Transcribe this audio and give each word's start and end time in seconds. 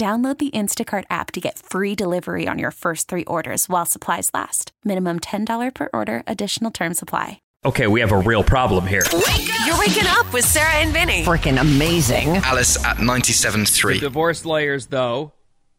Download 0.00 0.38
the 0.38 0.50
Instacart 0.52 1.04
app 1.10 1.30
to 1.32 1.42
get 1.42 1.58
free 1.58 1.94
delivery 1.94 2.48
on 2.48 2.58
your 2.58 2.70
first 2.70 3.06
three 3.06 3.24
orders 3.26 3.68
while 3.68 3.84
supplies 3.84 4.30
last. 4.32 4.72
Minimum 4.82 5.20
$10 5.20 5.74
per 5.74 5.90
order, 5.92 6.22
additional 6.26 6.70
term 6.70 6.94
supply. 6.94 7.42
Okay, 7.66 7.86
we 7.86 8.00
have 8.00 8.10
a 8.10 8.16
real 8.16 8.42
problem 8.42 8.86
here. 8.86 9.02
You're 9.12 9.78
waking 9.78 10.06
up 10.06 10.32
with 10.32 10.46
Sarah 10.46 10.76
and 10.76 10.94
Vinny. 10.94 11.22
Freaking 11.22 11.60
amazing. 11.60 12.28
Alice 12.38 12.82
at 12.82 12.96
The 12.96 13.02
97.3. 13.02 14.00
divorce 14.00 14.46
lawyers, 14.46 14.86
though, 14.86 15.34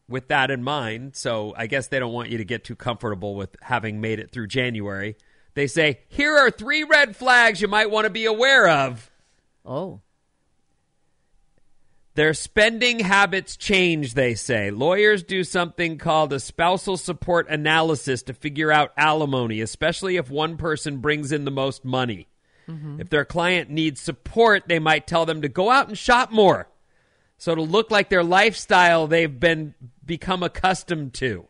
with 0.08 0.28
that 0.28 0.52
in 0.52 0.62
mind, 0.62 1.16
so 1.16 1.56
I 1.58 1.66
guess 1.66 1.88
they 1.88 1.98
don't 1.98 2.14
want 2.14 2.30
you 2.30 2.38
to 2.38 2.46
get 2.46 2.64
too 2.64 2.76
comfortable 2.76 3.34
with 3.34 3.56
having 3.64 4.02
made 4.02 4.20
it 4.20 4.32
through 4.32 4.50
January. 4.50 5.16
They 5.56 5.66
say, 5.66 6.02
here 6.10 6.38
are 6.38 6.52
three 6.52 6.84
red 6.84 7.16
flags 7.16 7.60
you 7.60 7.68
might 7.68 7.90
want 7.90 8.06
to 8.06 8.12
be 8.12 8.26
aware 8.26 8.68
of. 8.70 9.10
Oh. 9.66 10.02
Their 12.16 12.34
spending 12.34 13.00
habits 13.00 13.56
change, 13.56 14.16
they 14.16 14.36
say. 14.36 14.70
Lawyers 14.70 15.24
do 15.24 15.46
something 15.46 15.98
called 15.98 16.34
a 16.34 16.42
spousal 16.42 16.98
support 16.98 17.48
analysis 17.50 18.22
to 18.24 18.34
figure 18.34 18.72
out 18.72 18.92
alimony, 18.98 19.62
especially 19.62 20.18
if 20.18 20.30
one 20.30 20.58
person 20.58 20.98
brings 20.98 21.32
in 21.32 21.46
the 21.46 21.52
most 21.52 21.86
money. 21.86 22.28
Mm-hmm. 22.68 23.00
If 23.00 23.10
their 23.10 23.24
client 23.24 23.70
needs 23.70 24.02
support, 24.02 24.64
they 24.68 24.80
might 24.80 25.08
tell 25.08 25.26
them 25.26 25.42
to 25.42 25.50
go 25.50 25.72
out 25.72 25.88
and 25.88 25.98
shop 25.98 26.32
more. 26.32 26.68
So 27.38 27.56
to 27.56 27.62
look 27.62 27.90
like 27.90 28.10
their 28.10 28.24
lifestyle 28.24 29.08
they've 29.08 29.40
been 29.40 29.74
become 30.06 30.44
accustomed 30.44 31.14
to. 31.16 31.48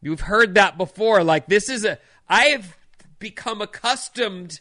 You've 0.00 0.20
heard 0.22 0.54
that 0.54 0.78
before. 0.78 1.22
Like 1.24 1.46
this 1.46 1.68
is 1.68 1.84
a 1.84 1.98
I've 2.28 2.78
become 3.18 3.60
accustomed 3.60 4.60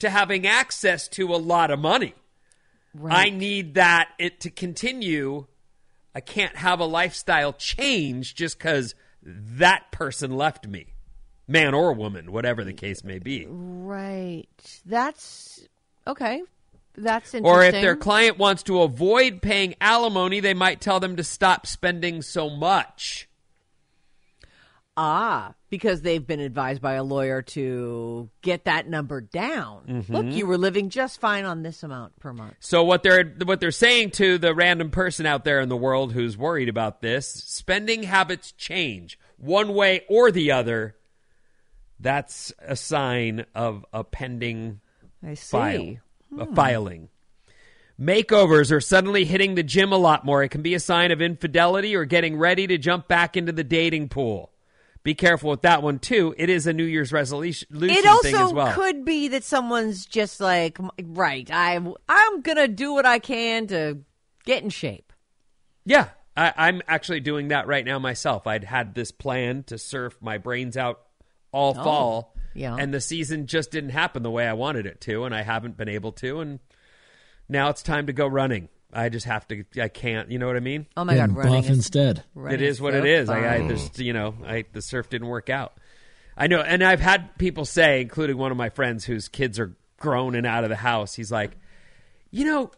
to 0.00 0.10
having 0.10 0.46
access 0.46 1.06
to 1.08 1.34
a 1.34 1.36
lot 1.36 1.70
of 1.70 1.78
money. 1.78 2.14
I 3.08 3.30
need 3.30 3.74
that 3.74 4.10
it 4.18 4.40
to 4.40 4.50
continue. 4.50 5.46
I 6.14 6.20
can't 6.20 6.56
have 6.56 6.80
a 6.80 6.84
lifestyle 6.84 7.52
change 7.52 8.34
just 8.34 8.58
because 8.58 8.94
that 9.22 9.92
person 9.92 10.36
left 10.36 10.66
me, 10.66 10.94
man 11.46 11.74
or 11.74 11.92
woman, 11.92 12.32
whatever 12.32 12.64
the 12.64 12.72
case 12.72 13.04
may 13.04 13.18
be. 13.18 13.46
Right. 13.48 14.80
That's 14.84 15.66
okay. 16.06 16.42
That's 16.96 17.34
interesting. 17.34 17.44
Or 17.44 17.62
if 17.64 17.72
their 17.72 17.96
client 17.96 18.38
wants 18.38 18.64
to 18.64 18.82
avoid 18.82 19.40
paying 19.40 19.74
alimony, 19.80 20.40
they 20.40 20.54
might 20.54 20.80
tell 20.80 20.98
them 21.00 21.16
to 21.16 21.24
stop 21.24 21.66
spending 21.66 22.22
so 22.22 22.50
much. 22.50 23.28
Ah, 24.96 25.54
because 25.68 26.02
they've 26.02 26.26
been 26.26 26.40
advised 26.40 26.82
by 26.82 26.94
a 26.94 27.02
lawyer 27.02 27.42
to 27.42 28.28
get 28.42 28.64
that 28.64 28.88
number 28.88 29.20
down. 29.20 30.04
Look, 30.08 30.26
you 30.26 30.46
were 30.46 30.58
living 30.58 30.90
just 30.90 31.20
fine 31.20 31.44
on 31.44 31.62
this 31.62 31.82
amount 31.82 32.18
per 32.20 32.32
month. 32.32 32.54
So 32.60 32.84
what 32.84 33.02
they're 33.02 33.24
what 33.44 33.60
they're 33.60 33.70
saying 33.70 34.10
to 34.12 34.38
the 34.38 34.54
random 34.54 34.90
person 34.90 35.26
out 35.26 35.44
there 35.44 35.60
in 35.60 35.68
the 35.68 35.76
world 35.76 36.12
who's 36.12 36.36
worried 36.36 36.68
about 36.68 37.00
this, 37.00 37.26
spending 37.28 38.02
habits 38.02 38.52
change 38.52 39.18
one 39.36 39.74
way 39.74 40.02
or 40.08 40.30
the 40.30 40.52
other. 40.52 40.96
That's 41.98 42.52
a 42.60 42.76
sign 42.76 43.44
of 43.54 43.84
a 43.92 44.04
pending 44.04 44.80
I 45.22 45.34
see. 45.34 45.50
file, 45.50 45.96
a 46.38 46.54
filing. 46.54 47.08
Makeovers 48.00 48.72
are 48.72 48.80
suddenly 48.80 49.26
hitting 49.26 49.54
the 49.54 49.62
gym 49.62 49.92
a 49.92 49.98
lot 49.98 50.24
more. 50.24 50.42
It 50.42 50.48
can 50.48 50.62
be 50.62 50.72
a 50.74 50.80
sign 50.80 51.10
of 51.10 51.20
infidelity 51.20 51.94
or 51.94 52.06
getting 52.06 52.38
ready 52.38 52.66
to 52.66 52.78
jump 52.78 53.08
back 53.08 53.36
into 53.36 53.52
the 53.52 53.64
dating 53.64 54.08
pool. 54.08 54.49
Be 55.02 55.14
careful 55.14 55.50
with 55.50 55.62
that 55.62 55.82
one 55.82 55.98
too. 55.98 56.34
It 56.36 56.50
is 56.50 56.66
a 56.66 56.72
New 56.74 56.84
Year's 56.84 57.10
resolution 57.12 57.68
It 57.74 57.80
thing 57.80 57.90
as 57.90 58.06
also 58.06 58.54
well. 58.54 58.72
could 58.74 59.04
be 59.04 59.28
that 59.28 59.44
someone's 59.44 60.04
just 60.04 60.40
like, 60.40 60.78
right, 61.02 61.50
I, 61.50 61.76
I'm 62.08 62.40
going 62.42 62.58
to 62.58 62.68
do 62.68 62.92
what 62.92 63.06
I 63.06 63.18
can 63.18 63.66
to 63.68 63.98
get 64.44 64.62
in 64.62 64.68
shape. 64.68 65.12
Yeah, 65.86 66.08
I, 66.36 66.52
I'm 66.54 66.82
actually 66.86 67.20
doing 67.20 67.48
that 67.48 67.66
right 67.66 67.84
now 67.84 67.98
myself. 67.98 68.46
I'd 68.46 68.64
had 68.64 68.94
this 68.94 69.10
plan 69.10 69.62
to 69.64 69.78
surf 69.78 70.18
my 70.20 70.36
brains 70.36 70.76
out 70.76 71.00
all 71.50 71.74
oh, 71.78 71.82
fall, 71.82 72.34
Oh, 72.36 72.40
yeah. 72.54 72.76
and 72.78 72.92
the 72.92 73.00
season 73.00 73.46
just 73.46 73.70
didn't 73.70 73.90
happen 73.90 74.22
the 74.22 74.30
way 74.30 74.46
I 74.46 74.52
wanted 74.52 74.84
it 74.86 75.00
to, 75.02 75.24
and 75.24 75.34
I 75.34 75.42
haven't 75.42 75.76
been 75.78 75.88
able 75.88 76.12
to. 76.12 76.40
And 76.40 76.60
now 77.48 77.70
it's 77.70 77.82
time 77.82 78.06
to 78.06 78.12
go 78.12 78.26
running. 78.26 78.68
I 78.92 79.08
just 79.08 79.26
have 79.26 79.46
to. 79.48 79.64
I 79.80 79.88
can't. 79.88 80.30
You 80.30 80.38
know 80.38 80.46
what 80.46 80.56
I 80.56 80.60
mean? 80.60 80.86
Oh 80.96 81.04
my 81.04 81.14
God, 81.14 81.30
and 81.30 81.36
running 81.36 81.62
buff 81.62 81.70
is, 81.70 81.76
instead. 81.78 82.24
running 82.34 82.60
it 82.60 82.62
is 82.62 82.80
what 82.80 82.94
so 82.94 82.98
it 82.98 83.04
is. 83.04 83.28
I, 83.28 83.54
I 83.54 83.58
fun. 83.58 83.68
there's 83.68 83.98
you 83.98 84.12
know, 84.12 84.34
I 84.44 84.64
the 84.72 84.82
surf 84.82 85.08
didn't 85.08 85.28
work 85.28 85.50
out. 85.50 85.74
I 86.36 86.46
know, 86.46 86.60
and 86.60 86.82
I've 86.82 87.00
had 87.00 87.36
people 87.38 87.64
say, 87.64 88.00
including 88.00 88.38
one 88.38 88.50
of 88.50 88.56
my 88.56 88.70
friends 88.70 89.04
whose 89.04 89.28
kids 89.28 89.58
are 89.58 89.76
grown 89.98 90.34
and 90.34 90.46
out 90.46 90.64
of 90.64 90.70
the 90.70 90.76
house. 90.76 91.14
He's 91.14 91.30
like, 91.30 91.56
you 92.30 92.44
know, 92.44 92.70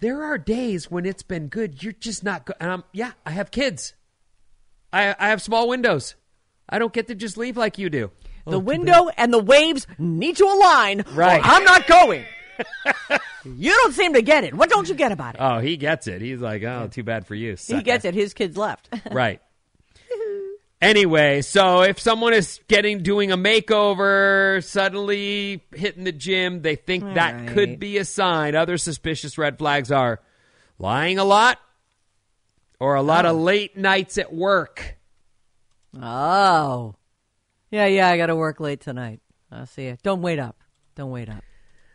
there 0.00 0.22
are 0.22 0.38
days 0.38 0.90
when 0.90 1.04
it's 1.04 1.22
been 1.22 1.48
good. 1.48 1.82
You're 1.82 1.92
just 1.92 2.24
not 2.24 2.46
good. 2.46 2.56
And 2.58 2.70
I'm, 2.70 2.84
yeah, 2.92 3.12
I 3.26 3.32
have 3.32 3.50
kids. 3.50 3.94
I 4.92 5.14
I 5.18 5.28
have 5.28 5.42
small 5.42 5.68
windows. 5.68 6.14
I 6.68 6.78
don't 6.78 6.92
get 6.92 7.06
to 7.08 7.14
just 7.14 7.36
leave 7.36 7.56
like 7.56 7.78
you 7.78 7.90
do. 7.90 8.10
The 8.46 8.56
oh, 8.56 8.60
window 8.60 9.08
and 9.16 9.32
the 9.32 9.38
waves 9.38 9.86
need 9.98 10.36
to 10.36 10.44
align. 10.44 11.02
or 11.02 11.12
Right. 11.12 11.40
I'm 11.44 11.64
not 11.64 11.86
going. 11.86 12.24
you 13.44 13.70
don't 13.70 13.92
seem 13.92 14.14
to 14.14 14.22
get 14.22 14.44
it. 14.44 14.54
What 14.54 14.70
don't 14.70 14.88
you 14.88 14.94
get 14.94 15.12
about 15.12 15.34
it? 15.34 15.40
Oh, 15.40 15.58
he 15.58 15.76
gets 15.76 16.06
it. 16.06 16.22
He's 16.22 16.40
like, 16.40 16.62
oh, 16.62 16.88
too 16.90 17.02
bad 17.02 17.26
for 17.26 17.34
you. 17.34 17.56
he 17.66 17.82
gets 17.82 18.04
it. 18.04 18.14
His 18.14 18.34
kids 18.34 18.56
left. 18.56 18.88
right. 19.10 19.40
Anyway, 20.80 21.42
so 21.42 21.82
if 21.82 22.00
someone 22.00 22.34
is 22.34 22.58
getting 22.66 23.04
doing 23.04 23.30
a 23.30 23.36
makeover, 23.36 24.64
suddenly 24.64 25.62
hitting 25.72 26.02
the 26.02 26.10
gym, 26.10 26.60
they 26.60 26.74
think 26.74 27.04
that 27.14 27.34
right. 27.34 27.48
could 27.50 27.78
be 27.78 27.98
a 27.98 28.04
sign. 28.04 28.56
Other 28.56 28.76
suspicious 28.76 29.38
red 29.38 29.58
flags 29.58 29.92
are 29.92 30.20
lying 30.80 31.18
a 31.18 31.24
lot 31.24 31.58
or 32.80 32.96
a 32.96 33.02
lot 33.02 33.26
of 33.26 33.36
oh. 33.36 33.42
late 33.42 33.76
nights 33.76 34.18
at 34.18 34.34
work. 34.34 34.96
oh. 36.00 36.96
Yeah, 37.70 37.86
yeah, 37.86 38.08
I 38.08 38.18
got 38.18 38.26
to 38.26 38.36
work 38.36 38.60
late 38.60 38.80
tonight. 38.80 39.20
I'll 39.50 39.66
see 39.66 39.84
you. 39.84 39.96
Don't 40.02 40.20
wait 40.20 40.38
up. 40.38 40.56
Don't 40.94 41.10
wait 41.10 41.28
up. 41.28 41.42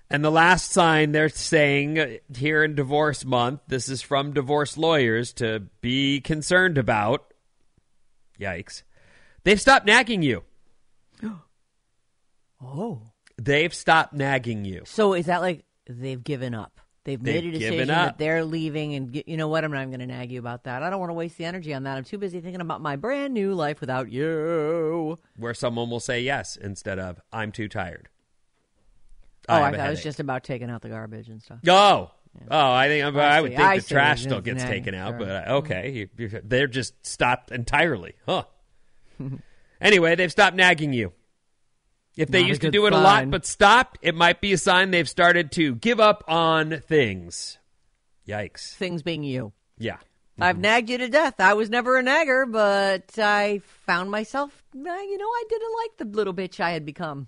And 0.10 0.24
the 0.24 0.32
last 0.32 0.72
sign 0.72 1.12
they're 1.12 1.30
saying 1.30 2.20
here 2.36 2.64
in 2.64 2.76
divorce 2.76 3.26
month, 3.26 3.62
this 3.68 3.90
is 3.90 4.02
from 4.02 4.34
divorce 4.34 4.78
lawyers 4.78 5.34
to 5.34 5.64
be 5.82 6.22
concerned 6.22 6.78
about. 6.78 7.34
Yikes. 8.40 8.84
They've 9.44 9.60
stopped 9.60 9.86
nagging 9.86 10.22
you. 10.22 10.44
Oh. 12.60 13.04
They've 13.38 13.72
stopped 13.72 14.14
nagging 14.14 14.66
you. 14.66 14.82
So 14.86 15.14
is 15.14 15.28
that 15.28 15.42
like 15.42 15.64
they've 15.86 16.24
given 16.24 16.56
up? 16.56 16.82
They've 17.08 17.22
made 17.22 17.44
They've 17.44 17.54
a 17.54 17.60
decision 17.60 17.88
that 17.88 18.18
they're 18.18 18.44
leaving, 18.44 18.96
and 18.96 19.12
get, 19.12 19.30
you 19.30 19.38
know 19.38 19.48
what? 19.48 19.64
I'm 19.64 19.72
not 19.72 19.86
going 19.86 20.00
to 20.00 20.08
nag 20.08 20.30
you 20.30 20.40
about 20.40 20.66
that. 20.66 20.84
I 20.84 20.90
don't 20.90 21.00
want 21.00 21.12
to 21.12 21.14
waste 21.14 21.38
the 21.38 21.46
energy 21.46 21.74
on 21.74 21.84
that. 21.84 21.98
I'm 21.98 22.04
too 22.04 22.18
busy 22.18 22.42
thinking 22.42 22.60
about 22.60 22.82
my 22.82 22.98
brand 22.98 23.34
new 23.34 23.54
life 23.54 23.80
without 23.80 24.12
you. 24.12 25.18
Where 25.38 25.54
someone 25.54 25.90
will 25.90 26.02
say 26.02 26.20
yes 26.22 26.58
instead 26.58 27.00
of 27.00 27.22
I'm 27.32 27.54
too 27.54 27.70
tired. 27.70 28.10
Oh, 29.48 29.54
I 29.56 29.70
I, 29.70 29.72
thought 29.72 29.88
it 29.88 29.90
was 29.92 30.04
just 30.04 30.20
about 30.20 30.44
taking 30.44 30.70
out 30.70 30.82
the 30.82 30.90
garbage 30.90 31.30
and 31.30 31.42
stuff. 31.42 31.60
Oh, 31.68 32.12
oh, 32.52 32.72
I 32.72 32.88
think 32.88 33.06
I, 33.06 33.38
I 33.38 33.42
would 33.42 33.52
think 33.52 33.62
I 33.62 33.80
the 33.80 33.86
trash 33.86 34.24
still 34.24 34.42
gets 34.42 34.64
taken 34.64 34.94
out, 34.94 35.12
sure. 35.12 35.20
but 35.20 35.48
okay, 35.48 35.92
you, 35.92 36.10
you, 36.18 36.42
they're 36.44 36.68
just 36.68 36.94
stopped 37.06 37.52
entirely, 37.52 38.16
huh? 38.26 38.44
anyway, 39.82 40.16
they've 40.16 40.32
stopped 40.32 40.56
nagging 40.56 40.94
you. 40.94 41.14
If 42.18 42.30
they 42.30 42.42
Not 42.42 42.48
used 42.50 42.62
to 42.62 42.72
do 42.72 42.88
it 42.88 42.94
a 42.94 42.98
lot 42.98 43.30
but 43.30 43.46
stopped, 43.46 44.00
it 44.02 44.16
might 44.16 44.42
be 44.42 44.52
a 44.52 44.58
sign 44.58 44.90
they've 44.90 45.08
started 45.08 45.52
to 45.54 45.76
give 45.76 46.00
up 46.00 46.24
on 46.28 46.82
things. 46.88 47.60
Yikes. 48.28 48.74
Things 48.74 49.04
being 49.04 49.24
you. 49.24 49.54
Yeah. 49.78 49.98
I've 50.40 50.56
mm-hmm. 50.56 50.62
nagged 50.62 50.90
you 50.90 50.98
to 50.98 51.10
death. 51.10 51.40
I 51.40 51.54
was 51.54 51.70
never 51.70 51.98
a 51.98 52.04
nagger, 52.04 52.46
but 52.46 53.18
I 53.18 53.62
found 53.86 54.12
myself, 54.12 54.64
you 54.74 54.84
know, 54.84 55.26
I 55.26 55.44
didn't 55.48 55.74
like 55.76 55.98
the 55.98 56.18
little 56.18 56.34
bitch 56.34 56.60
I 56.60 56.72
had 56.72 56.86
become. 56.86 57.28